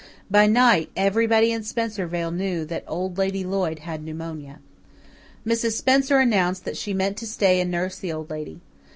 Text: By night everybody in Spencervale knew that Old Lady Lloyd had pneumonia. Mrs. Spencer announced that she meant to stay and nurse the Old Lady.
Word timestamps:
By 0.31 0.47
night 0.47 0.89
everybody 0.95 1.51
in 1.51 1.61
Spencervale 1.61 2.31
knew 2.31 2.65
that 2.65 2.83
Old 2.87 3.19
Lady 3.19 3.43
Lloyd 3.43 3.77
had 3.77 4.03
pneumonia. 4.03 4.57
Mrs. 5.45 5.73
Spencer 5.73 6.17
announced 6.17 6.65
that 6.65 6.75
she 6.75 6.91
meant 6.91 7.17
to 7.17 7.27
stay 7.27 7.59
and 7.61 7.69
nurse 7.69 7.99
the 7.99 8.11
Old 8.11 8.31
Lady. 8.31 8.61